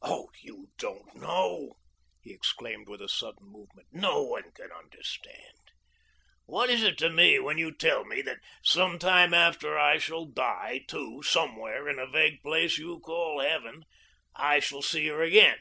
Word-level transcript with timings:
Oh, 0.00 0.30
you 0.40 0.68
don't 0.78 1.12
know," 1.16 1.72
he 2.20 2.32
exclaimed 2.32 2.88
with 2.88 3.02
a 3.02 3.08
sudden 3.08 3.48
movement, 3.48 3.88
"no 3.90 4.22
one 4.22 4.52
can 4.52 4.70
understand. 4.70 5.72
What 6.44 6.70
is 6.70 6.84
it 6.84 6.96
to 6.98 7.10
me 7.10 7.40
when 7.40 7.58
you 7.58 7.74
tell 7.74 8.04
me 8.04 8.22
that 8.22 8.38
sometime 8.62 9.34
after 9.34 9.76
I 9.76 9.98
shall 9.98 10.26
die 10.26 10.84
too, 10.86 11.24
somewhere, 11.24 11.88
in 11.88 11.98
a 11.98 12.06
vague 12.06 12.42
place 12.44 12.78
you 12.78 13.00
call 13.00 13.40
Heaven, 13.40 13.84
I 14.36 14.60
shall 14.60 14.82
see 14.82 15.08
her 15.08 15.20
again? 15.20 15.58